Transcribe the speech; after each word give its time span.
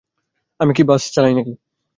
আমি 0.59 0.71
কী 0.73 0.83
বাস 0.83 1.03
চালাই 1.13 1.33
না-কি। 1.35 1.53